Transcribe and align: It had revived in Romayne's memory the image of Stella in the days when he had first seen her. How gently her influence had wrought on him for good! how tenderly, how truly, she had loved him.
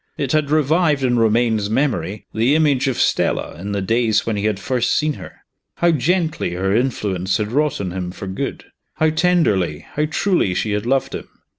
It 0.17 0.31
had 0.31 0.49
revived 0.49 1.03
in 1.03 1.19
Romayne's 1.19 1.69
memory 1.69 2.25
the 2.33 2.55
image 2.55 2.87
of 2.87 2.97
Stella 2.97 3.55
in 3.59 3.71
the 3.71 3.83
days 3.83 4.25
when 4.25 4.35
he 4.35 4.45
had 4.45 4.59
first 4.59 4.97
seen 4.97 5.13
her. 5.13 5.41
How 5.75 5.91
gently 5.91 6.53
her 6.53 6.75
influence 6.75 7.37
had 7.37 7.51
wrought 7.51 7.79
on 7.79 7.91
him 7.91 8.09
for 8.09 8.25
good! 8.25 8.65
how 8.95 9.11
tenderly, 9.11 9.85
how 9.93 10.05
truly, 10.09 10.55
she 10.55 10.71
had 10.71 10.87
loved 10.87 11.13
him. 11.13 11.27